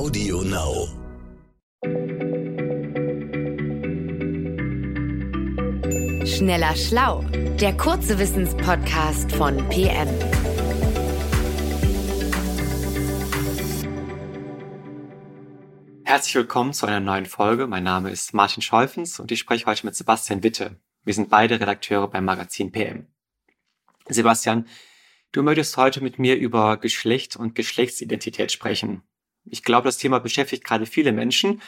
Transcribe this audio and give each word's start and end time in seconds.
Audio 0.00 0.40
Now. 0.40 0.88
Schneller 6.24 6.74
Schlau, 6.74 7.22
der 7.60 7.76
kurze 7.76 8.18
Wissenspodcast 8.18 9.30
von 9.32 9.58
PM. 9.68 10.08
Herzlich 16.04 16.34
willkommen 16.34 16.72
zu 16.72 16.86
einer 16.86 17.00
neuen 17.00 17.26
Folge. 17.26 17.66
Mein 17.66 17.84
Name 17.84 18.08
ist 18.08 18.32
Martin 18.32 18.62
Scholfens 18.62 19.20
und 19.20 19.30
ich 19.30 19.40
spreche 19.40 19.66
heute 19.66 19.84
mit 19.84 19.94
Sebastian 19.94 20.42
Witte. 20.42 20.80
Wir 21.04 21.12
sind 21.12 21.28
beide 21.28 21.60
Redakteure 21.60 22.08
beim 22.08 22.24
Magazin 22.24 22.72
PM. 22.72 23.08
Sebastian, 24.08 24.66
du 25.32 25.42
möchtest 25.42 25.76
heute 25.76 26.02
mit 26.02 26.18
mir 26.18 26.38
über 26.38 26.78
Geschlecht 26.78 27.36
und 27.36 27.54
Geschlechtsidentität 27.54 28.50
sprechen. 28.50 29.02
Ich 29.44 29.62
glaube, 29.62 29.88
das 29.88 29.98
Thema 29.98 30.18
beschäftigt 30.20 30.64
gerade 30.64 30.86
viele 30.86 31.12
Menschen, 31.12 31.60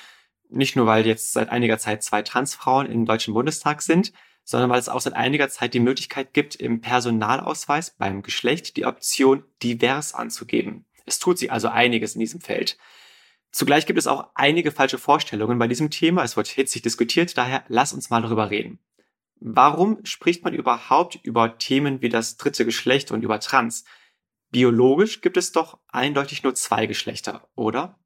nicht 0.49 0.77
nur 0.77 0.87
weil 0.87 1.07
jetzt 1.07 1.33
seit 1.33 1.49
einiger 1.49 1.79
Zeit 1.79 2.03
zwei 2.03 2.23
Transfrauen 2.23 2.87
im 2.87 3.07
Deutschen 3.07 3.35
Bundestag 3.35 3.83
sind, 3.83 4.13
sondern 4.45 4.71
weil 4.71 4.79
es 4.79 4.89
auch 4.89 5.01
seit 5.01 5.15
einiger 5.15 5.49
Zeit 5.49 5.75
die 5.75 5.80
Möglichkeit 5.80 6.35
gibt, 6.35 6.57
im 6.57 6.80
Personalausweis 6.80 7.93
beim 7.97 8.23
Geschlecht 8.23 8.77
die 8.77 8.85
Option 8.87 9.45
divers 9.63 10.15
anzugeben. 10.15 10.85
Es 11.07 11.19
tut 11.19 11.39
sich 11.39 11.53
also 11.53 11.69
einiges 11.69 12.15
in 12.15 12.21
diesem 12.21 12.41
Feld. 12.41 12.77
Zugleich 13.51 13.87
gibt 13.87 13.99
es 13.99 14.07
auch 14.07 14.30
einige 14.35 14.71
falsche 14.73 14.99
Vorstellungen 14.99 15.59
bei 15.59 15.69
diesem 15.69 15.91
Thema. 15.91 16.25
Es 16.25 16.37
wird 16.37 16.49
hitzig 16.49 16.83
diskutiert, 16.83 17.37
daher 17.37 17.65
lass 17.69 17.93
uns 17.93 18.11
mal 18.11 18.23
darüber 18.23 18.51
reden. 18.51 18.79
Warum 19.41 19.99
spricht 20.05 20.45
man 20.45 20.55
überhaupt 20.55 21.19
über 21.23 21.59
Themen 21.59 22.01
wie 22.01 22.09
das 22.09 22.37
dritte 22.37 22.65
Geschlecht 22.65 23.11
und 23.11 23.23
über 23.23 23.41
Trans? 23.41 23.85
Biologisch 24.52 25.23
gibt 25.23 25.38
es 25.38 25.51
doch 25.51 25.79
eindeutig 25.88 26.42
nur 26.42 26.55
zwei 26.55 26.84
Geschlechter, 26.84 27.48
oder? 27.55 27.98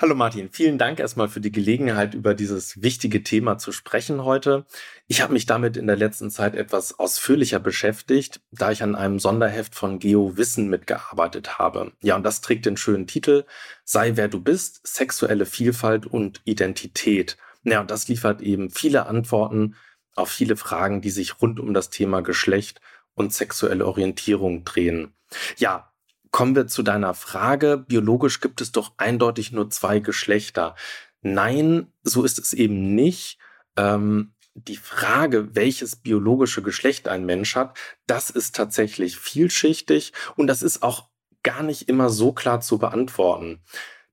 Hallo 0.00 0.14
Martin, 0.14 0.48
vielen 0.50 0.78
Dank 0.78 0.98
erstmal 0.98 1.28
für 1.28 1.42
die 1.42 1.52
Gelegenheit, 1.52 2.14
über 2.14 2.32
dieses 2.32 2.80
wichtige 2.80 3.22
Thema 3.22 3.58
zu 3.58 3.70
sprechen 3.70 4.24
heute. 4.24 4.64
Ich 5.06 5.20
habe 5.20 5.34
mich 5.34 5.44
damit 5.44 5.76
in 5.76 5.86
der 5.86 5.96
letzten 5.96 6.30
Zeit 6.30 6.54
etwas 6.54 6.98
ausführlicher 6.98 7.60
beschäftigt, 7.60 8.40
da 8.52 8.72
ich 8.72 8.82
an 8.82 8.94
einem 8.94 9.18
Sonderheft 9.18 9.74
von 9.74 9.98
Geo 9.98 10.38
Wissen 10.38 10.70
mitgearbeitet 10.70 11.58
habe. 11.58 11.92
Ja, 12.02 12.16
und 12.16 12.22
das 12.22 12.40
trägt 12.40 12.64
den 12.64 12.78
schönen 12.78 13.06
Titel 13.06 13.44
Sei 13.84 14.16
wer 14.16 14.28
du 14.28 14.40
bist, 14.40 14.80
sexuelle 14.86 15.44
Vielfalt 15.44 16.06
und 16.06 16.40
Identität. 16.44 17.36
Ja, 17.64 17.82
und 17.82 17.90
das 17.90 18.08
liefert 18.08 18.40
eben 18.40 18.70
viele 18.70 19.04
Antworten 19.04 19.76
auf 20.16 20.30
viele 20.30 20.56
Fragen, 20.56 21.02
die 21.02 21.10
sich 21.10 21.42
rund 21.42 21.60
um 21.60 21.74
das 21.74 21.90
Thema 21.90 22.22
Geschlecht 22.22 22.80
und 23.14 23.32
sexuelle 23.32 23.86
Orientierung 23.86 24.64
drehen. 24.64 25.14
Ja, 25.56 25.90
Kommen 26.34 26.56
wir 26.56 26.66
zu 26.66 26.82
deiner 26.82 27.14
Frage. 27.14 27.78
Biologisch 27.78 28.40
gibt 28.40 28.60
es 28.60 28.72
doch 28.72 28.94
eindeutig 28.96 29.52
nur 29.52 29.70
zwei 29.70 30.00
Geschlechter. 30.00 30.74
Nein, 31.22 31.92
so 32.02 32.24
ist 32.24 32.40
es 32.40 32.52
eben 32.52 32.96
nicht. 32.96 33.38
Ähm, 33.76 34.34
die 34.54 34.76
Frage, 34.76 35.54
welches 35.54 35.94
biologische 35.94 36.60
Geschlecht 36.60 37.06
ein 37.06 37.24
Mensch 37.24 37.54
hat, 37.54 37.78
das 38.08 38.30
ist 38.30 38.56
tatsächlich 38.56 39.16
vielschichtig 39.16 40.12
und 40.34 40.48
das 40.48 40.62
ist 40.62 40.82
auch 40.82 41.08
gar 41.44 41.62
nicht 41.62 41.88
immer 41.88 42.10
so 42.10 42.32
klar 42.32 42.60
zu 42.60 42.78
beantworten. 42.78 43.62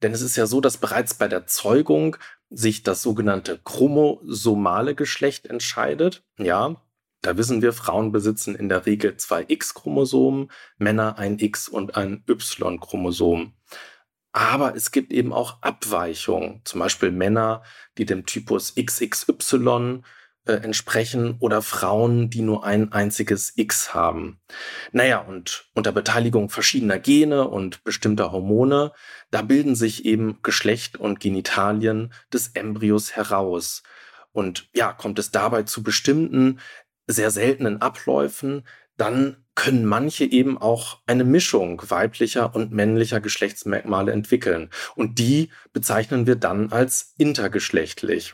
Denn 0.03 0.13
es 0.13 0.21
ist 0.21 0.35
ja 0.35 0.45
so, 0.45 0.61
dass 0.61 0.77
bereits 0.77 1.15
bei 1.15 1.27
der 1.27 1.47
Zeugung 1.47 2.17
sich 2.51 2.83
das 2.83 3.01
sogenannte 3.01 3.59
chromosomale 3.63 4.93
Geschlecht 4.93 5.47
entscheidet. 5.47 6.23
Ja, 6.37 6.75
da 7.21 7.37
wissen 7.37 7.61
wir, 7.61 7.73
Frauen 7.73 8.11
besitzen 8.11 8.55
in 8.55 8.69
der 8.69 8.85
Regel 8.85 9.17
zwei 9.17 9.45
X-Chromosomen, 9.47 10.51
Männer 10.77 11.17
ein 11.17 11.39
X- 11.39 11.67
und 11.67 11.95
ein 11.95 12.23
Y-Chromosom. 12.27 13.53
Aber 14.33 14.75
es 14.75 14.91
gibt 14.91 15.11
eben 15.11 15.33
auch 15.33 15.61
Abweichungen, 15.61 16.61
zum 16.63 16.79
Beispiel 16.79 17.11
Männer, 17.11 17.63
die 17.97 18.05
dem 18.05 18.25
Typus 18.25 18.75
XXY 18.75 20.01
äh, 20.45 20.53
entsprechen 20.53 21.35
oder 21.39 21.61
Frauen, 21.61 22.29
die 22.29 22.41
nur 22.41 22.65
ein 22.65 22.91
einziges 22.93 23.53
X 23.57 23.93
haben. 23.93 24.39
Naja, 24.91 25.19
und 25.19 25.69
unter 25.73 25.91
Beteiligung 25.91 26.49
verschiedener 26.49 26.97
Gene 26.97 27.47
und 27.47 27.83
bestimmter 27.83 28.31
Hormone, 28.31 28.93
da 29.31 29.41
bilden 29.41 29.75
sich 29.75 30.05
eben 30.05 30.41
Geschlecht 30.41 30.97
und 30.97 31.19
Genitalien 31.19 32.13
des 32.33 32.49
Embryos 32.55 33.15
heraus. 33.15 33.83
Und 34.31 34.69
ja, 34.73 34.93
kommt 34.93 35.19
es 35.19 35.31
dabei 35.31 35.63
zu 35.63 35.83
bestimmten 35.83 36.59
sehr 37.11 37.31
seltenen 37.31 37.81
Abläufen, 37.81 38.63
dann 38.97 39.37
können 39.55 39.85
manche 39.85 40.25
eben 40.25 40.57
auch 40.57 40.99
eine 41.07 41.23
Mischung 41.23 41.81
weiblicher 41.89 42.55
und 42.55 42.71
männlicher 42.71 43.19
Geschlechtsmerkmale 43.19 44.11
entwickeln. 44.11 44.69
Und 44.95 45.19
die 45.19 45.49
bezeichnen 45.73 46.27
wir 46.27 46.35
dann 46.35 46.71
als 46.71 47.13
intergeschlechtlich. 47.17 48.33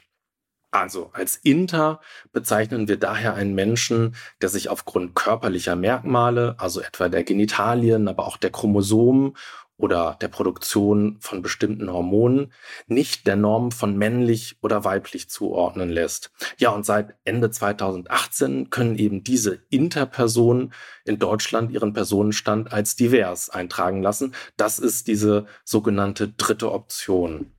Also 0.71 1.09
als 1.13 1.37
Inter 1.37 2.01
bezeichnen 2.33 2.87
wir 2.87 2.97
daher 2.97 3.33
einen 3.35 3.55
Menschen, 3.55 4.15
der 4.41 4.49
sich 4.49 4.69
aufgrund 4.69 5.15
körperlicher 5.15 5.75
Merkmale, 5.75 6.55
also 6.59 6.81
etwa 6.81 7.07
der 7.07 7.23
Genitalien, 7.23 8.07
aber 8.07 8.27
auch 8.27 8.37
der 8.37 8.51
Chromosomen 8.51 9.37
oder 9.77 10.17
der 10.21 10.27
Produktion 10.27 11.17
von 11.19 11.41
bestimmten 11.41 11.91
Hormonen 11.91 12.51
nicht 12.87 13.27
der 13.27 13.35
Norm 13.35 13.71
von 13.71 13.95
männlich 13.95 14.57
oder 14.61 14.83
weiblich 14.83 15.29
zuordnen 15.29 15.89
lässt. 15.89 16.31
Ja, 16.57 16.71
und 16.71 16.85
seit 16.85 17.15
Ende 17.25 17.51
2018 17.51 18.69
können 18.69 18.97
eben 18.97 19.23
diese 19.23 19.59
Interpersonen 19.69 20.73
in 21.05 21.19
Deutschland 21.19 21.71
ihren 21.71 21.93
Personenstand 21.93 22.73
als 22.73 22.95
divers 22.95 23.49
eintragen 23.49 24.01
lassen. 24.01 24.33
Das 24.57 24.79
ist 24.79 25.07
diese 25.07 25.45
sogenannte 25.63 26.29
dritte 26.29 26.71
Option. 26.71 27.51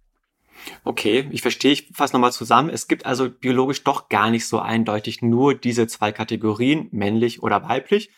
Okay, 0.84 1.28
ich 1.30 1.42
verstehe, 1.42 1.72
ich 1.72 1.90
fasse 1.92 2.14
nochmal 2.14 2.32
zusammen. 2.32 2.68
Es 2.68 2.88
gibt 2.88 3.06
also 3.06 3.30
biologisch 3.30 3.84
doch 3.84 4.08
gar 4.08 4.30
nicht 4.30 4.46
so 4.46 4.58
eindeutig 4.58 5.22
nur 5.22 5.54
diese 5.54 5.86
zwei 5.86 6.10
Kategorien, 6.10 6.88
männlich 6.90 7.42
oder 7.42 7.68
weiblich, 7.68 8.10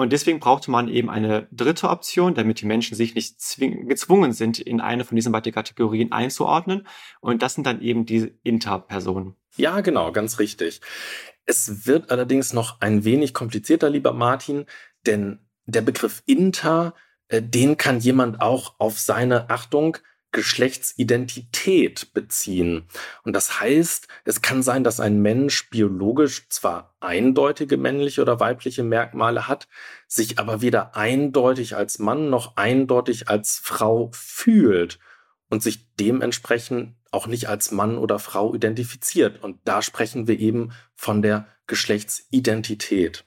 und 0.00 0.12
deswegen 0.12 0.40
brauchte 0.40 0.70
man 0.70 0.88
eben 0.88 1.10
eine 1.10 1.46
dritte 1.52 1.88
Option, 1.88 2.34
damit 2.34 2.60
die 2.60 2.66
Menschen 2.66 2.96
sich 2.96 3.14
nicht 3.14 3.36
gezwungen 3.58 4.32
sind, 4.32 4.58
in 4.58 4.80
eine 4.80 5.04
von 5.04 5.16
diesen 5.16 5.32
beiden 5.32 5.52
Kategorien 5.52 6.12
einzuordnen. 6.12 6.86
Und 7.20 7.42
das 7.42 7.54
sind 7.54 7.66
dann 7.66 7.82
eben 7.82 8.06
die 8.06 8.32
Interpersonen. 8.42 9.34
Ja, 9.56 9.80
genau, 9.80 10.12
ganz 10.12 10.38
richtig. 10.38 10.80
Es 11.44 11.86
wird 11.86 12.10
allerdings 12.10 12.52
noch 12.52 12.80
ein 12.80 13.04
wenig 13.04 13.34
komplizierter, 13.34 13.90
lieber 13.90 14.12
Martin, 14.12 14.66
denn 15.06 15.40
der 15.66 15.82
Begriff 15.82 16.22
Inter, 16.26 16.94
äh, 17.28 17.42
den 17.42 17.76
kann 17.76 18.00
jemand 18.00 18.40
auch 18.40 18.76
auf 18.78 18.98
seine 18.98 19.50
Achtung 19.50 19.98
Geschlechtsidentität 20.32 22.12
beziehen. 22.14 22.86
Und 23.24 23.34
das 23.34 23.60
heißt, 23.60 24.08
es 24.24 24.42
kann 24.42 24.62
sein, 24.62 24.84
dass 24.84 25.00
ein 25.00 25.20
Mensch 25.20 25.70
biologisch 25.70 26.48
zwar 26.48 26.94
eindeutige 27.00 27.76
männliche 27.76 28.22
oder 28.22 28.38
weibliche 28.38 28.84
Merkmale 28.84 29.48
hat, 29.48 29.68
sich 30.06 30.38
aber 30.38 30.62
weder 30.62 30.96
eindeutig 30.96 31.76
als 31.76 31.98
Mann 31.98 32.30
noch 32.30 32.56
eindeutig 32.56 33.28
als 33.28 33.60
Frau 33.62 34.10
fühlt 34.12 34.98
und 35.48 35.62
sich 35.62 35.94
dementsprechend 35.96 36.94
auch 37.10 37.26
nicht 37.26 37.48
als 37.48 37.72
Mann 37.72 37.98
oder 37.98 38.18
Frau 38.18 38.54
identifiziert. 38.54 39.42
Und 39.42 39.58
da 39.64 39.82
sprechen 39.82 40.28
wir 40.28 40.38
eben 40.38 40.72
von 40.94 41.22
der 41.22 41.48
Geschlechtsidentität. 41.66 43.24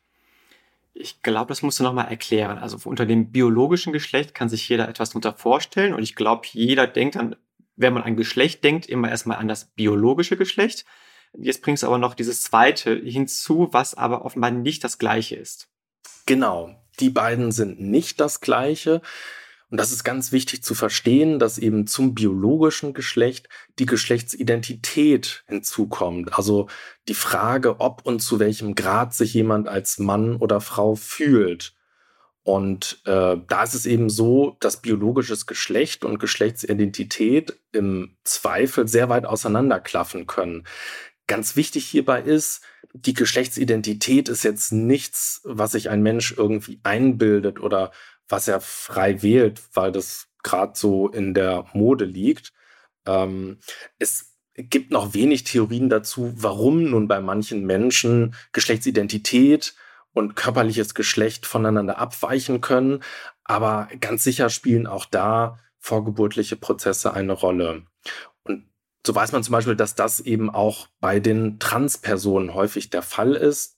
Ich 0.94 1.22
glaube, 1.24 1.50
das 1.50 1.64
musst 1.64 1.80
du 1.80 1.84
nochmal 1.84 2.08
erklären. 2.08 2.59
Also 2.59 2.78
unter 2.88 3.06
dem 3.06 3.31
biologischen 3.31 3.94
Geschlecht 3.94 4.36
kann 4.36 4.50
sich 4.50 4.68
jeder 4.70 4.88
etwas 4.88 5.09
darunter 5.09 5.34
vorstellen. 5.34 5.94
Und 5.94 6.04
ich 6.04 6.16
glaube, 6.16 6.48
jeder 6.52 6.86
denkt 6.86 7.16
dann, 7.16 7.36
wenn 7.76 7.94
man 7.94 8.04
an 8.04 8.16
Geschlecht 8.16 8.64
denkt, 8.64 8.86
immer 8.86 9.09
erstmal 9.09 9.38
an 9.38 9.48
das 9.48 9.66
biologische 9.66 10.38
Geschlecht. 10.38 10.86
Jetzt 11.36 11.64
bringst 11.64 11.81
du 11.81 11.88
aber 11.88 11.98
noch 11.98 12.14
dieses 12.14 12.44
zweite 12.44 12.96
hinzu, 12.96 13.70
was 13.72 13.96
aber 13.96 14.24
offenbar 14.24 14.52
nicht 14.52 14.84
das 14.84 15.00
gleiche 15.00 15.36
ist. 15.36 15.68
Genau. 16.28 16.76
Die 17.00 17.10
beiden 17.10 17.52
sind 17.52 17.81
nicht 17.81 18.20
das 18.20 18.40
gleiche. 18.40 19.02
Und 19.74 19.80
das 19.80 19.92
ist 19.92 20.04
ganz 20.04 20.32
wichtig 20.32 20.62
zu 20.62 20.76
verstehen, 20.76 21.40
dass 21.40 21.58
eben 21.58 21.88
zum 21.88 22.14
biologischen 22.14 22.94
Geschlecht 22.94 23.50
die 23.80 23.88
Geschlechtsidentität 23.88 25.44
hinzukommt. 25.48 26.38
Also 26.38 26.68
die 27.08 27.16
Frage, 27.16 27.80
ob 27.80 28.06
und 28.06 28.20
zu 28.20 28.38
welchem 28.38 28.75
Grad 28.75 29.16
sich 29.16 29.34
jemand 29.34 29.68
als 29.68 29.98
Mann 29.98 30.36
oder 30.36 30.62
Frau 30.62 30.94
fühlt. 30.94 31.74
Und 32.44 33.02
äh, 33.06 33.38
da 33.48 33.64
ist 33.64 33.74
es 33.74 33.88
eben 33.88 34.12
so, 34.12 34.58
dass 34.60 34.84
biologisches 34.84 35.48
Geschlecht 35.48 36.06
und 36.06 36.19
Geschlechtsidentität 36.19 37.60
im 37.72 38.16
Zweifel 38.24 38.88
sehr 38.88 39.10
weit 39.10 39.26
auseinanderklaffen 39.26 40.28
können. 40.28 40.68
Ganz 41.26 41.56
wichtig 41.56 41.88
hierbei 41.88 42.22
ist, 42.22 42.62
die 42.94 43.16
Geschlechtsidentität 43.16 44.30
ist 44.30 44.44
jetzt 44.44 44.72
nichts, 44.72 45.42
was 45.46 45.72
sich 45.72 45.90
ein 45.90 46.04
Mensch 46.04 46.36
irgendwie 46.38 46.80
einbildet 46.84 47.60
oder 47.60 47.92
was 48.33 48.47
er 48.47 48.62
frei 48.62 49.21
wählt, 49.21 49.62
weil 49.75 49.91
das 49.91 50.27
gerade 50.41 50.71
so 50.75 51.07
in 51.07 51.35
der 51.35 51.68
Mode 51.74 52.06
liegt. 52.06 52.51
Ähm, 53.06 53.59
es 54.00 54.33
gibt 54.56 54.89
noch 54.89 55.13
wenig 55.13 55.44
Theorien 55.44 55.88
dazu, 55.88 56.33
warum 56.35 56.89
nun 56.89 57.07
bei 57.07 57.21
manchen 57.21 57.63
Menschen 57.63 58.33
Geschlechtsidentität 58.51 59.75
und 60.13 60.35
körperliches 60.35 60.95
Geschlecht 60.95 61.45
voneinander 61.45 62.00
abweichen 62.00 62.59
können. 62.59 63.03
Aber 63.44 63.88
ganz 64.01 64.24
sicher 64.24 64.50
spielen 64.50 64.88
auch 64.88 65.06
da 65.06 65.59
vorgeburtliche 65.77 66.56
Prozesse 66.56 67.13
eine 67.13 67.33
Rolle. 67.33 67.83
Und 68.41 68.65
so 69.06 69.13
weiß 69.13 69.31
man 69.31 69.44
zum 69.44 69.51
Beispiel, 69.51 69.75
dass 69.75 69.94
das 69.94 70.19
eben 70.19 70.50
auch 70.50 70.88
bei 71.00 71.19
den 71.19 71.59
Transpersonen 71.59 72.56
häufig 72.56 72.89
der 72.89 73.03
Fall 73.03 73.33
ist. 73.35 73.77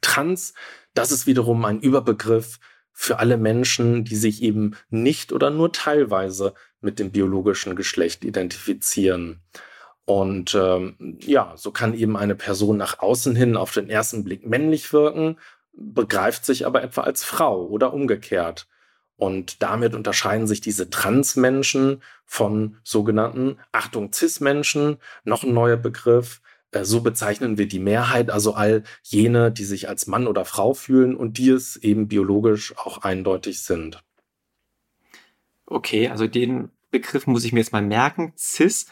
Trans, 0.00 0.54
das 0.94 1.12
ist 1.12 1.28
wiederum 1.28 1.64
ein 1.64 1.78
Überbegriff 1.78 2.58
für 2.98 3.18
alle 3.18 3.36
Menschen, 3.36 4.04
die 4.04 4.16
sich 4.16 4.42
eben 4.42 4.74
nicht 4.88 5.30
oder 5.34 5.50
nur 5.50 5.70
teilweise 5.70 6.54
mit 6.80 6.98
dem 6.98 7.10
biologischen 7.10 7.76
Geschlecht 7.76 8.24
identifizieren. 8.24 9.42
Und 10.06 10.54
ähm, 10.54 11.18
ja, 11.20 11.52
so 11.56 11.72
kann 11.72 11.92
eben 11.92 12.16
eine 12.16 12.34
Person 12.34 12.78
nach 12.78 13.00
außen 13.00 13.36
hin 13.36 13.58
auf 13.58 13.72
den 13.72 13.90
ersten 13.90 14.24
Blick 14.24 14.46
männlich 14.46 14.94
wirken, 14.94 15.38
begreift 15.74 16.46
sich 16.46 16.64
aber 16.64 16.82
etwa 16.82 17.02
als 17.02 17.22
Frau 17.22 17.66
oder 17.66 17.92
umgekehrt. 17.92 18.66
Und 19.16 19.62
damit 19.62 19.94
unterscheiden 19.94 20.46
sich 20.46 20.62
diese 20.62 20.88
Transmenschen 20.88 22.02
von 22.24 22.78
sogenannten, 22.82 23.58
Achtung, 23.72 24.10
Cis-Menschen, 24.10 24.96
noch 25.22 25.42
ein 25.42 25.52
neuer 25.52 25.76
Begriff. 25.76 26.40
Äh, 26.70 26.84
so 26.84 27.00
bezeichnen 27.00 27.58
wir 27.58 27.68
die 27.68 27.78
Mehrheit, 27.78 28.30
also 28.30 28.54
all 28.54 28.82
jene, 29.02 29.50
die 29.50 29.64
sich 29.64 29.88
als 29.88 30.06
Mann 30.06 30.26
oder 30.26 30.44
Frau 30.44 30.74
fühlen 30.74 31.16
und 31.16 31.38
die 31.38 31.50
es 31.50 31.76
eben 31.76 32.08
biologisch 32.08 32.76
auch 32.76 32.98
eindeutig 32.98 33.62
sind. 33.62 34.02
Okay, 35.66 36.08
also 36.08 36.26
den 36.26 36.70
Begriff 36.90 37.26
muss 37.26 37.44
ich 37.44 37.52
mir 37.52 37.60
jetzt 37.60 37.72
mal 37.72 37.82
merken. 37.82 38.32
Cis. 38.36 38.86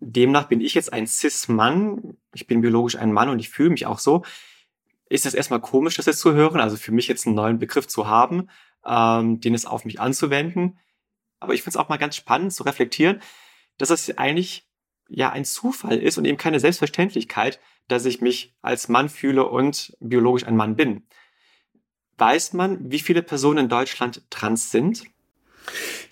Demnach 0.00 0.48
bin 0.48 0.60
ich 0.60 0.74
jetzt 0.74 0.92
ein 0.92 1.06
Cis-Mann. 1.06 2.16
Ich 2.34 2.46
bin 2.46 2.60
biologisch 2.60 2.96
ein 2.96 3.12
Mann 3.12 3.28
und 3.28 3.38
ich 3.38 3.48
fühle 3.48 3.70
mich 3.70 3.86
auch 3.86 3.98
so. 3.98 4.24
Ist 5.08 5.24
das 5.24 5.34
erstmal 5.34 5.60
komisch, 5.60 5.96
das 5.96 6.06
jetzt 6.06 6.20
zu 6.20 6.34
hören? 6.34 6.60
Also 6.60 6.76
für 6.76 6.92
mich 6.92 7.08
jetzt 7.08 7.26
einen 7.26 7.36
neuen 7.36 7.58
Begriff 7.58 7.86
zu 7.88 8.06
haben 8.06 8.48
ähm, 8.86 9.40
den 9.40 9.54
es 9.54 9.66
auf 9.66 9.84
mich 9.84 10.00
anzuwenden. 10.00 10.78
Aber 11.40 11.54
ich 11.54 11.62
finde 11.62 11.78
es 11.78 11.84
auch 11.84 11.88
mal 11.88 11.96
ganz 11.96 12.16
spannend 12.16 12.52
zu 12.52 12.62
reflektieren, 12.62 13.20
dass 13.78 13.90
es 13.90 14.16
eigentlich 14.18 14.66
ja 15.08 15.30
ein 15.30 15.44
Zufall 15.44 15.98
ist 15.98 16.18
und 16.18 16.24
eben 16.24 16.38
keine 16.38 16.60
Selbstverständlichkeit, 16.60 17.60
dass 17.88 18.04
ich 18.04 18.20
mich 18.20 18.54
als 18.62 18.88
Mann 18.88 19.08
fühle 19.08 19.46
und 19.48 19.96
biologisch 20.00 20.46
ein 20.46 20.56
Mann 20.56 20.76
bin. 20.76 21.06
Weiß 22.16 22.52
man, 22.52 22.90
wie 22.90 23.00
viele 23.00 23.22
Personen 23.22 23.64
in 23.64 23.68
Deutschland 23.68 24.22
trans 24.30 24.70
sind? 24.70 25.04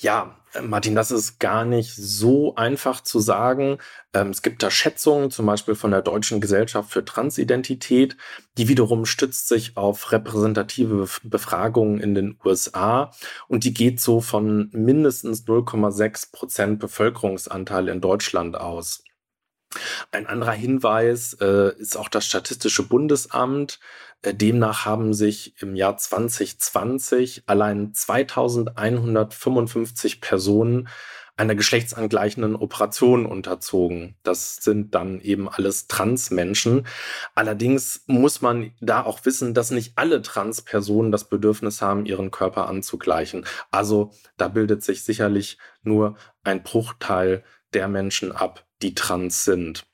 Ja, 0.00 0.41
Martin, 0.60 0.94
das 0.94 1.10
ist 1.10 1.40
gar 1.40 1.64
nicht 1.64 1.94
so 1.94 2.54
einfach 2.56 3.00
zu 3.00 3.20
sagen. 3.20 3.78
Ähm, 4.12 4.28
es 4.28 4.42
gibt 4.42 4.62
da 4.62 4.70
Schätzungen, 4.70 5.30
zum 5.30 5.46
Beispiel 5.46 5.74
von 5.74 5.92
der 5.92 6.02
Deutschen 6.02 6.40
Gesellschaft 6.40 6.90
für 6.90 7.04
Transidentität, 7.04 8.16
die 8.58 8.68
wiederum 8.68 9.06
stützt 9.06 9.48
sich 9.48 9.76
auf 9.76 10.12
repräsentative 10.12 11.08
Befragungen 11.22 12.00
in 12.00 12.14
den 12.14 12.38
USA 12.44 13.12
und 13.48 13.64
die 13.64 13.72
geht 13.72 14.00
so 14.00 14.20
von 14.20 14.68
mindestens 14.72 15.46
0,6 15.46 16.32
Prozent 16.32 16.78
Bevölkerungsanteil 16.80 17.88
in 17.88 18.00
Deutschland 18.00 18.56
aus. 18.56 19.02
Ein 20.10 20.26
anderer 20.26 20.52
Hinweis 20.52 21.34
äh, 21.40 21.74
ist 21.78 21.96
auch 21.96 22.08
das 22.08 22.26
Statistische 22.26 22.82
Bundesamt. 22.82 23.80
Äh, 24.22 24.34
demnach 24.34 24.86
haben 24.86 25.14
sich 25.14 25.54
im 25.60 25.76
Jahr 25.76 25.96
2020 25.96 27.44
allein 27.46 27.92
2155 27.92 30.20
Personen 30.20 30.88
einer 31.36 31.54
geschlechtsangleichenden 31.54 32.56
Operation 32.56 33.26
unterzogen. 33.26 34.16
Das 34.22 34.56
sind 34.56 34.94
dann 34.94 35.20
eben 35.20 35.48
alles 35.48 35.86
Transmenschen. 35.88 36.86
Allerdings 37.34 38.04
muss 38.06 38.42
man 38.42 38.72
da 38.80 39.02
auch 39.02 39.24
wissen, 39.24 39.54
dass 39.54 39.70
nicht 39.70 39.92
alle 39.96 40.22
Transpersonen 40.22 41.10
das 41.10 41.28
Bedürfnis 41.28 41.80
haben, 41.80 42.06
ihren 42.06 42.30
Körper 42.30 42.68
anzugleichen. 42.68 43.46
Also 43.70 44.12
da 44.36 44.48
bildet 44.48 44.84
sich 44.84 45.04
sicherlich 45.04 45.58
nur 45.82 46.16
ein 46.44 46.62
Bruchteil 46.62 47.44
der 47.72 47.88
Menschen 47.88 48.32
ab, 48.32 48.66
die 48.82 48.94
trans 48.94 49.44
sind. 49.44 49.84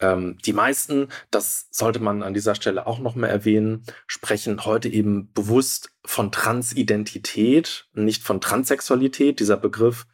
Ähm, 0.00 0.38
die 0.44 0.52
meisten, 0.52 1.08
das 1.30 1.68
sollte 1.70 2.00
man 2.00 2.22
an 2.22 2.34
dieser 2.34 2.54
Stelle 2.54 2.86
auch 2.86 2.98
noch 2.98 3.14
mal 3.14 3.28
erwähnen, 3.28 3.84
sprechen 4.06 4.64
heute 4.64 4.88
eben 4.88 5.32
bewusst 5.32 5.90
von 6.04 6.32
Transidentität, 6.32 7.88
nicht 7.92 8.22
von 8.22 8.40
Transsexualität. 8.40 9.40
Dieser 9.40 9.58
Begriff, 9.58 10.06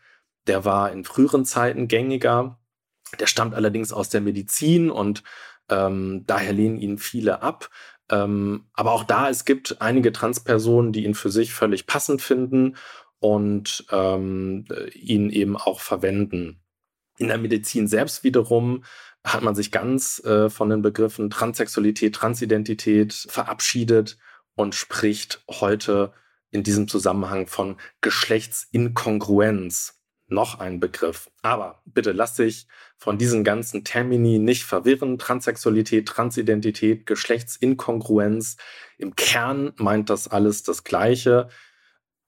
der 0.46 0.64
war 0.64 0.90
in 0.92 1.04
früheren 1.04 1.44
Zeiten 1.44 1.88
gängiger. 1.88 2.58
Der 3.20 3.28
stammt 3.28 3.54
allerdings 3.54 3.92
aus 3.92 4.08
der 4.08 4.20
Medizin 4.20 4.90
und 4.90 5.22
ähm, 5.68 6.24
daher 6.26 6.52
lehnen 6.52 6.78
ihn 6.78 6.98
viele 6.98 7.42
ab. 7.42 7.70
Ähm, 8.10 8.66
aber 8.72 8.92
auch 8.92 9.04
da, 9.04 9.28
es 9.28 9.44
gibt 9.44 9.80
einige 9.80 10.12
Transpersonen, 10.12 10.92
die 10.92 11.04
ihn 11.04 11.14
für 11.14 11.30
sich 11.30 11.52
völlig 11.52 11.86
passend 11.86 12.22
finden 12.22 12.76
und 13.18 13.84
ähm, 13.90 14.64
ihn 14.94 15.30
eben 15.30 15.56
auch 15.56 15.80
verwenden. 15.80 16.60
In 17.18 17.28
der 17.28 17.38
Medizin 17.38 17.88
selbst 17.88 18.24
wiederum 18.24 18.84
hat 19.26 19.42
man 19.42 19.54
sich 19.54 19.72
ganz 19.72 20.22
äh, 20.24 20.48
von 20.48 20.70
den 20.70 20.82
Begriffen 20.82 21.30
Transsexualität, 21.30 22.14
Transidentität 22.14 23.12
verabschiedet 23.12 24.18
und 24.54 24.74
spricht 24.74 25.42
heute 25.50 26.12
in 26.50 26.62
diesem 26.62 26.88
Zusammenhang 26.88 27.48
von 27.48 27.76
Geschlechtsinkongruenz. 28.00 30.00
Noch 30.28 30.58
ein 30.58 30.80
Begriff. 30.80 31.30
Aber 31.42 31.82
bitte 31.84 32.12
lass 32.12 32.34
dich 32.34 32.66
von 32.96 33.18
diesen 33.18 33.44
ganzen 33.44 33.84
Termini 33.84 34.38
nicht 34.38 34.64
verwirren. 34.64 35.18
Transsexualität, 35.18 36.08
Transidentität, 36.08 37.06
Geschlechtsinkongruenz. 37.06 38.56
Im 38.98 39.14
Kern 39.14 39.72
meint 39.76 40.10
das 40.10 40.28
alles 40.28 40.62
das 40.62 40.82
Gleiche. 40.82 41.48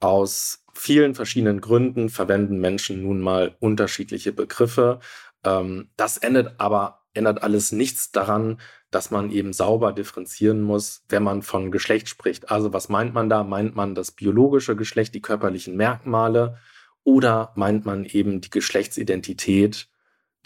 Aus 0.00 0.64
vielen 0.74 1.16
verschiedenen 1.16 1.60
Gründen 1.60 2.08
verwenden 2.08 2.60
Menschen 2.60 3.02
nun 3.02 3.20
mal 3.20 3.56
unterschiedliche 3.58 4.32
Begriffe. 4.32 5.00
Ähm, 5.44 5.90
das 5.96 6.16
ändert 6.16 6.54
aber 6.58 6.98
ändert 7.14 7.42
alles 7.42 7.72
nichts 7.72 8.12
daran, 8.12 8.60
dass 8.90 9.10
man 9.10 9.30
eben 9.30 9.52
sauber 9.52 9.92
differenzieren 9.92 10.62
muss, 10.62 11.04
wenn 11.08 11.22
man 11.22 11.42
von 11.42 11.70
Geschlecht 11.70 12.08
spricht. 12.08 12.50
Also 12.50 12.72
was 12.72 12.88
meint 12.88 13.12
man 13.12 13.28
da? 13.28 13.44
Meint 13.44 13.76
man 13.76 13.94
das 13.94 14.12
biologische 14.12 14.76
Geschlecht, 14.76 15.14
die 15.14 15.20
körperlichen 15.20 15.76
Merkmale 15.76 16.58
oder 17.04 17.52
meint 17.56 17.84
man 17.84 18.04
eben 18.04 18.40
die 18.40 18.50
Geschlechtsidentität, 18.50 19.88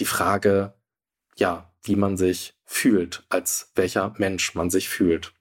die 0.00 0.04
Frage, 0.04 0.74
ja, 1.36 1.72
wie 1.82 1.96
man 1.96 2.16
sich 2.16 2.54
fühlt, 2.64 3.24
als 3.28 3.72
welcher 3.74 4.14
Mensch 4.18 4.54
man 4.54 4.70
sich 4.70 4.88
fühlt. 4.88 5.32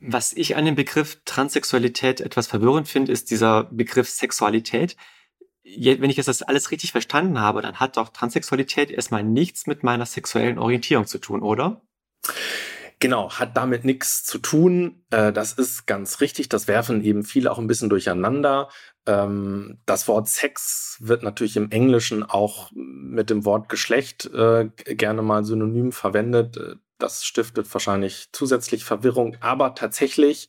Was 0.00 0.32
ich 0.32 0.56
an 0.56 0.64
dem 0.64 0.74
Begriff 0.76 1.20
Transsexualität 1.24 2.20
etwas 2.20 2.46
verwirrend 2.46 2.88
finde, 2.88 3.12
ist 3.12 3.30
dieser 3.30 3.64
Begriff 3.64 4.08
Sexualität. 4.08 4.96
Wenn 5.78 6.10
ich 6.10 6.16
das 6.16 6.42
alles 6.42 6.70
richtig 6.70 6.92
verstanden 6.92 7.40
habe, 7.40 7.62
dann 7.62 7.76
hat 7.76 7.96
doch 7.96 8.08
Transsexualität 8.08 8.90
erstmal 8.90 9.22
nichts 9.22 9.66
mit 9.66 9.82
meiner 9.82 10.06
sexuellen 10.06 10.58
Orientierung 10.58 11.06
zu 11.06 11.18
tun, 11.18 11.42
oder? 11.42 11.82
Genau, 13.00 13.30
hat 13.32 13.56
damit 13.56 13.86
nichts 13.86 14.24
zu 14.24 14.38
tun. 14.38 15.02
Äh, 15.10 15.32
das 15.32 15.54
ist 15.54 15.86
ganz 15.86 16.20
richtig. 16.20 16.50
Das 16.50 16.68
werfen 16.68 17.02
eben 17.02 17.24
viele 17.24 17.50
auch 17.50 17.58
ein 17.58 17.66
bisschen 17.66 17.88
durcheinander. 17.88 18.68
Ähm, 19.06 19.78
das 19.86 20.06
Wort 20.06 20.28
Sex 20.28 20.98
wird 21.00 21.22
natürlich 21.22 21.56
im 21.56 21.70
Englischen 21.70 22.22
auch 22.22 22.70
mit 22.74 23.30
dem 23.30 23.46
Wort 23.46 23.70
Geschlecht 23.70 24.26
äh, 24.26 24.68
gerne 24.84 25.22
mal 25.22 25.44
synonym 25.44 25.92
verwendet. 25.92 26.60
Das 26.98 27.24
stiftet 27.24 27.72
wahrscheinlich 27.72 28.28
zusätzlich 28.32 28.84
Verwirrung. 28.84 29.34
Aber 29.40 29.74
tatsächlich 29.74 30.48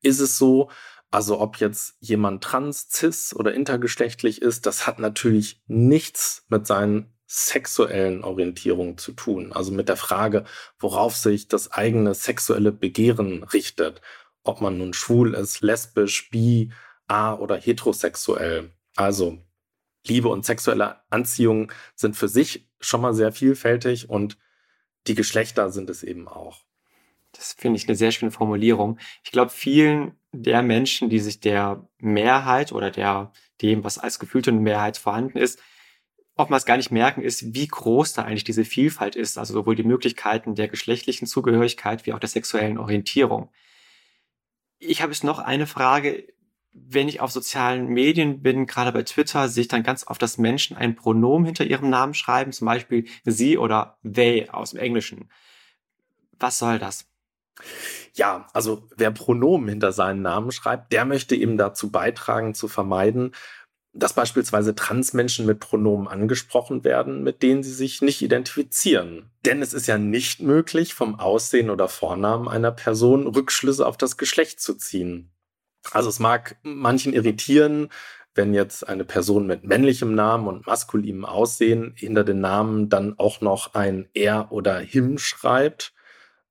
ist 0.00 0.20
es 0.20 0.38
so, 0.38 0.70
also 1.10 1.40
ob 1.40 1.56
jetzt 1.56 1.96
jemand 2.00 2.44
trans, 2.44 2.88
cis 2.90 3.34
oder 3.34 3.52
intergeschlechtlich 3.52 4.42
ist, 4.42 4.66
das 4.66 4.86
hat 4.86 4.98
natürlich 4.98 5.60
nichts 5.66 6.44
mit 6.48 6.66
seinen 6.66 7.12
sexuellen 7.26 8.24
Orientierungen 8.24 8.98
zu 8.98 9.12
tun. 9.12 9.52
Also 9.52 9.72
mit 9.72 9.88
der 9.88 9.96
Frage, 9.96 10.44
worauf 10.78 11.16
sich 11.16 11.48
das 11.48 11.72
eigene 11.72 12.14
sexuelle 12.14 12.72
Begehren 12.72 13.44
richtet. 13.44 14.00
Ob 14.42 14.60
man 14.60 14.78
nun 14.78 14.94
schwul 14.94 15.34
ist, 15.34 15.60
lesbisch, 15.60 16.30
bi, 16.30 16.72
a 17.06 17.34
oder 17.34 17.56
heterosexuell. 17.56 18.70
Also 18.96 19.38
Liebe 20.06 20.28
und 20.28 20.44
sexuelle 20.44 21.00
Anziehung 21.10 21.72
sind 21.94 22.16
für 22.16 22.28
sich 22.28 22.68
schon 22.80 23.00
mal 23.00 23.14
sehr 23.14 23.32
vielfältig 23.32 24.08
und 24.08 24.38
die 25.06 25.14
Geschlechter 25.14 25.70
sind 25.70 25.90
es 25.90 26.02
eben 26.02 26.28
auch. 26.28 26.64
Das 27.32 27.52
finde 27.52 27.76
ich 27.78 27.88
eine 27.88 27.96
sehr 27.96 28.10
schöne 28.12 28.30
Formulierung. 28.30 28.98
Ich 29.22 29.30
glaube, 29.30 29.50
vielen 29.50 30.18
der 30.32 30.62
Menschen, 30.62 31.10
die 31.10 31.18
sich 31.18 31.40
der 31.40 31.88
Mehrheit 31.98 32.72
oder 32.72 32.90
der 32.90 33.32
dem, 33.60 33.84
was 33.84 33.98
als 33.98 34.18
gefühlte 34.18 34.52
Mehrheit 34.52 34.96
vorhanden 34.96 35.38
ist, 35.38 35.60
oftmals 36.36 36.64
gar 36.64 36.76
nicht 36.76 36.90
merken, 36.90 37.22
ist, 37.22 37.54
wie 37.54 37.66
groß 37.66 38.14
da 38.14 38.22
eigentlich 38.22 38.44
diese 38.44 38.64
Vielfalt 38.64 39.16
ist. 39.16 39.38
Also 39.38 39.54
sowohl 39.54 39.76
die 39.76 39.82
Möglichkeiten 39.82 40.54
der 40.54 40.68
geschlechtlichen 40.68 41.26
Zugehörigkeit 41.26 42.06
wie 42.06 42.12
auch 42.12 42.18
der 42.18 42.28
sexuellen 42.28 42.78
Orientierung. 42.78 43.50
Ich 44.78 45.02
habe 45.02 45.12
jetzt 45.12 45.24
noch 45.24 45.38
eine 45.38 45.66
Frage 45.66 46.26
wenn 46.72 47.08
ich 47.08 47.20
auf 47.20 47.32
sozialen 47.32 47.88
Medien 47.88 48.42
bin, 48.42 48.66
gerade 48.66 48.92
bei 48.92 49.02
Twitter, 49.02 49.48
sehe 49.48 49.62
ich 49.62 49.68
dann 49.68 49.82
ganz 49.82 50.06
oft, 50.06 50.22
dass 50.22 50.38
Menschen 50.38 50.76
ein 50.76 50.94
Pronomen 50.94 51.46
hinter 51.46 51.64
ihrem 51.64 51.90
Namen 51.90 52.14
schreiben, 52.14 52.52
zum 52.52 52.66
Beispiel 52.66 53.08
sie 53.24 53.58
oder 53.58 53.98
they 54.04 54.48
aus 54.50 54.70
dem 54.70 54.80
Englischen. 54.80 55.30
Was 56.38 56.58
soll 56.58 56.78
das? 56.78 57.09
Ja, 58.14 58.46
also 58.52 58.88
wer 58.96 59.10
Pronomen 59.10 59.68
hinter 59.68 59.92
seinen 59.92 60.22
Namen 60.22 60.50
schreibt, 60.52 60.92
der 60.92 61.04
möchte 61.04 61.34
eben 61.34 61.56
dazu 61.56 61.90
beitragen, 61.90 62.54
zu 62.54 62.68
vermeiden, 62.68 63.32
dass 63.92 64.12
beispielsweise 64.12 64.74
Transmenschen 64.74 65.46
mit 65.46 65.58
Pronomen 65.58 66.06
angesprochen 66.06 66.84
werden, 66.84 67.22
mit 67.22 67.42
denen 67.42 67.62
sie 67.62 67.72
sich 67.72 68.02
nicht 68.02 68.22
identifizieren. 68.22 69.30
Denn 69.44 69.62
es 69.62 69.72
ist 69.72 69.88
ja 69.88 69.98
nicht 69.98 70.40
möglich, 70.40 70.94
vom 70.94 71.18
Aussehen 71.18 71.70
oder 71.70 71.88
Vornamen 71.88 72.48
einer 72.48 72.70
Person 72.70 73.26
Rückschlüsse 73.26 73.86
auf 73.86 73.96
das 73.96 74.16
Geschlecht 74.16 74.60
zu 74.60 74.74
ziehen. 74.74 75.32
Also 75.90 76.08
es 76.08 76.18
mag 76.18 76.56
manchen 76.62 77.12
irritieren, 77.12 77.88
wenn 78.34 78.54
jetzt 78.54 78.86
eine 78.86 79.04
Person 79.04 79.46
mit 79.46 79.64
männlichem 79.64 80.14
Namen 80.14 80.46
und 80.46 80.66
maskulinem 80.66 81.24
Aussehen 81.24 81.94
hinter 81.96 82.22
den 82.22 82.40
Namen 82.40 82.88
dann 82.88 83.18
auch 83.18 83.40
noch 83.40 83.74
ein 83.74 84.08
er 84.14 84.52
oder 84.52 84.78
him 84.78 85.18
schreibt. 85.18 85.92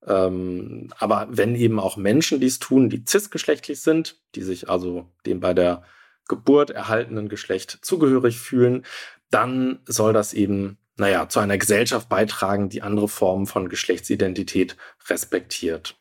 Ähm, 0.06 0.88
aber 0.98 1.28
wenn 1.30 1.54
eben 1.54 1.78
auch 1.78 1.96
Menschen 1.96 2.40
dies 2.40 2.58
tun, 2.58 2.88
die 2.88 3.04
cisgeschlechtlich 3.06 3.80
sind, 3.80 4.20
die 4.34 4.42
sich 4.42 4.68
also 4.68 5.06
dem 5.26 5.40
bei 5.40 5.54
der 5.54 5.82
Geburt 6.28 6.70
erhaltenen 6.70 7.28
Geschlecht 7.28 7.78
zugehörig 7.82 8.38
fühlen, 8.38 8.84
dann 9.30 9.80
soll 9.86 10.12
das 10.12 10.32
eben, 10.32 10.78
naja, 10.96 11.28
zu 11.28 11.40
einer 11.40 11.58
Gesellschaft 11.58 12.08
beitragen, 12.08 12.68
die 12.68 12.82
andere 12.82 13.08
Formen 13.08 13.46
von 13.46 13.68
Geschlechtsidentität 13.68 14.76
respektiert. 15.08 15.96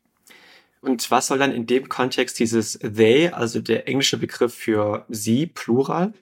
Und 0.81 1.11
was 1.11 1.27
soll 1.27 1.39
dann 1.39 1.51
in 1.51 1.67
dem 1.67 1.89
Kontext 1.89 2.39
dieses 2.39 2.79
they, 2.79 3.29
also 3.29 3.59
der 3.59 3.87
englische 3.87 4.17
Begriff 4.17 4.53
für 4.53 5.05
sie, 5.09 5.45
Plural? 5.45 6.13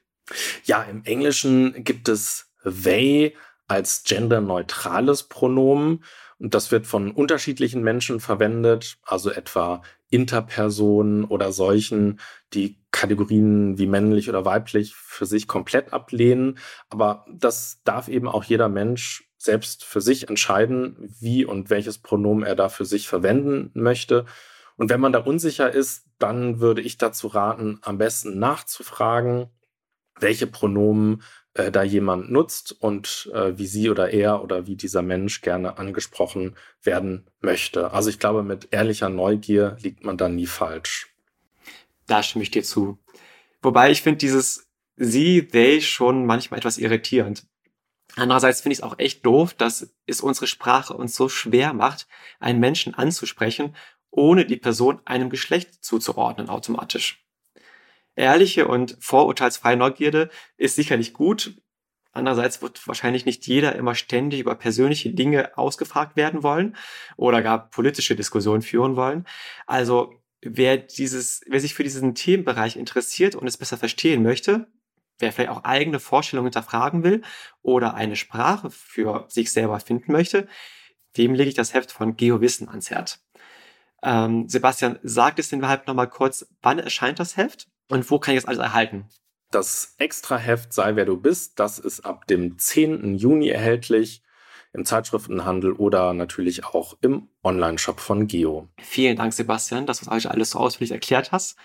Ja, 0.64 0.84
im 0.84 1.04
Englischen 1.06 1.84
gibt 1.84 2.10
es 2.10 2.52
they 2.64 3.36
als 3.68 4.04
genderneutrales 4.04 5.24
Pronomen 5.24 6.04
und 6.40 6.54
das 6.54 6.72
wird 6.72 6.86
von 6.86 7.12
unterschiedlichen 7.12 7.84
Menschen 7.84 8.20
verwendet, 8.20 8.98
also 9.04 9.32
etwa 9.32 9.82
Interpersonen 10.10 11.26
oder 11.26 11.52
solchen, 11.52 12.20
die 12.54 12.80
Kategorien 12.92 13.78
wie 13.78 13.88
männlich 13.88 14.30
oder 14.30 14.46
weiblich 14.46 14.96
für 14.96 15.26
sich 15.26 15.48
komplett 15.48 15.94
ablehnen. 15.94 16.60
Aber 16.90 17.26
das 17.32 17.82
darf 17.84 18.08
eben 18.08 18.28
auch 18.28 18.44
jeder 18.44 18.70
Mensch 18.70 19.30
selbst 19.38 19.84
für 19.84 20.02
sich 20.02 20.30
entscheiden, 20.30 21.16
wie 21.20 21.44
und 21.44 21.70
welches 21.70 21.98
Pronomen 21.98 22.44
er 22.44 22.56
da 22.56 22.70
für 22.70 22.86
sich 22.86 23.08
verwenden 23.08 23.72
möchte. 23.74 24.26
Und 24.78 24.90
wenn 24.90 25.02
man 25.02 25.14
da 25.14 25.20
unsicher 25.20 25.74
ist, 25.74 26.06
dann 26.20 26.60
würde 26.60 26.82
ich 26.82 26.98
dazu 26.98 27.28
raten, 27.28 27.80
am 27.82 27.98
besten 27.98 28.38
nachzufragen, 28.38 29.48
welche 30.20 30.48
Pronomen 30.48 31.24
äh, 31.58 31.72
da 31.72 31.84
jemand 31.84 32.32
nutzt 32.32 32.72
und 32.72 33.30
äh, 33.34 33.58
wie 33.58 33.66
sie 33.66 33.90
oder 33.90 34.12
er 34.12 34.44
oder 34.44 34.68
wie 34.68 34.76
dieser 34.76 35.02
Mensch 35.02 35.42
gerne 35.42 35.78
angesprochen 35.78 36.56
werden 36.84 37.26
möchte. 37.42 37.92
Also 37.92 38.10
ich 38.10 38.20
glaube, 38.20 38.44
mit 38.44 38.68
ehrlicher 38.72 39.10
Neugier 39.10 39.76
liegt 39.82 40.04
man 40.04 40.18
da 40.18 40.30
nie 40.30 40.46
falsch. 40.46 41.14
Da 42.06 42.22
stimme 42.22 42.44
ich 42.44 42.52
dir 42.52 42.64
zu. 42.64 43.00
Wobei 43.62 43.90
ich 43.92 44.04
finde 44.04 44.20
dieses 44.20 44.70
sie, 44.98 45.48
they 45.48 45.82
schon 45.82 46.26
manchmal 46.26 46.60
etwas 46.60 46.78
irritierend. 46.78 47.48
Andererseits 48.16 48.62
finde 48.62 48.74
ich 48.74 48.80
es 48.80 48.84
auch 48.84 49.00
echt 49.00 49.26
doof, 49.26 49.54
dass 49.54 49.94
es 50.06 50.22
unsere 50.22 50.48
Sprache 50.48 50.94
uns 50.94 51.16
so 51.16 51.28
schwer 51.28 51.74
macht, 51.74 52.08
einen 52.40 52.60
Menschen 52.60 52.94
anzusprechen, 52.94 53.76
ohne 54.12 54.46
die 54.46 54.58
Person 54.58 55.02
einem 55.06 55.30
Geschlecht 55.30 55.84
zuzuordnen 55.84 56.50
automatisch. 56.50 57.27
Ehrliche 58.18 58.68
und 58.68 58.98
vorurteilsfreie 59.00 59.78
Neugierde 59.78 60.30
ist 60.58 60.76
sicherlich 60.76 61.14
gut. 61.14 61.62
Andererseits 62.12 62.64
wird 62.64 62.86
wahrscheinlich 62.88 63.26
nicht 63.26 63.46
jeder 63.46 63.76
immer 63.76 63.94
ständig 63.94 64.40
über 64.40 64.56
persönliche 64.56 65.12
Dinge 65.12 65.56
ausgefragt 65.56 66.16
werden 66.16 66.42
wollen 66.42 66.76
oder 67.16 67.44
gar 67.44 67.70
politische 67.70 68.16
Diskussionen 68.16 68.64
führen 68.64 68.96
wollen. 68.96 69.28
Also 69.68 70.16
wer 70.42 70.78
dieses, 70.78 71.42
wer 71.48 71.60
sich 71.60 71.76
für 71.76 71.84
diesen 71.84 72.16
Themenbereich 72.16 72.76
interessiert 72.76 73.36
und 73.36 73.46
es 73.46 73.58
besser 73.58 73.78
verstehen 73.78 74.24
möchte, 74.24 74.66
wer 75.20 75.32
vielleicht 75.32 75.52
auch 75.52 75.64
eigene 75.64 76.00
Vorstellungen 76.00 76.48
hinterfragen 76.48 77.04
will 77.04 77.22
oder 77.62 77.94
eine 77.94 78.16
Sprache 78.16 78.72
für 78.72 79.26
sich 79.30 79.52
selber 79.52 79.80
finden 79.80 80.12
möchte, 80.12 80.48
dem 81.18 81.36
lege 81.36 81.50
ich 81.50 81.56
das 81.56 81.76
Heft 81.76 81.92
von 81.92 82.18
GeoWissen 82.18 82.68
ans 82.68 82.90
Herz. 82.90 83.24
Ähm, 84.02 84.50
Sebastian, 84.50 84.98
sagt 85.04 85.38
es 85.38 85.50
den 85.50 85.60
überhaupt 85.60 85.86
nochmal 85.86 86.10
kurz, 86.10 86.48
wann 86.64 86.80
erscheint 86.80 87.20
das 87.20 87.38
Heft? 87.38 87.68
Und 87.90 88.10
wo 88.12 88.20
kann 88.20 88.36
ich 88.36 88.42
das 88.42 88.48
alles 88.48 88.60
erhalten? 88.60 89.06
Das 89.52 89.96
Extraheft 89.98 90.74
Sei 90.74 90.96
wer 90.96 91.06
du 91.06 91.18
bist, 91.18 91.60
das 91.60 91.80
ist 91.80 92.02
ab 92.02 92.28
dem 92.28 92.58
10. 92.58 93.18
Juni 93.18 93.48
erhältlich 93.48 94.22
im 94.74 94.84
Zeitschriftenhandel 94.84 95.72
oder 95.72 96.14
natürlich 96.14 96.66
auch 96.66 96.98
im 97.02 97.30
Online-Shop 97.44 98.00
von 98.00 98.28
Geo. 98.28 98.68
Vielen 98.82 99.16
Dank, 99.16 99.34
Sebastian, 99.34 99.86
dass 99.86 100.02
du 100.02 100.12
euch 100.12 100.30
alles 100.30 100.52
so 100.52 100.60
ausführlich 100.60 100.92
erklärt 100.92 101.32
hast. 101.32 101.58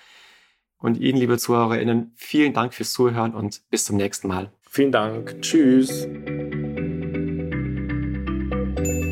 Und 0.78 0.98
Ihnen, 0.98 1.18
liebe 1.18 1.38
ZuhörerInnen, 1.38 2.12
vielen 2.16 2.54
Dank 2.54 2.74
fürs 2.74 2.92
Zuhören 2.92 3.34
und 3.34 3.68
bis 3.70 3.84
zum 3.84 3.96
nächsten 3.96 4.28
Mal. 4.28 4.52
Vielen 4.68 4.92
Dank. 4.92 5.40
Tschüss. 5.42 6.08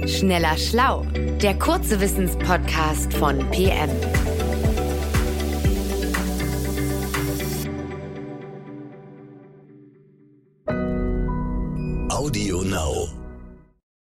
Schneller 0.07 0.57
Schlau, 0.57 1.05
der 1.43 1.59
kurze 1.59 2.01
Wissenspodcast 2.01 3.15
von 3.15 3.39
PM. 3.51 3.91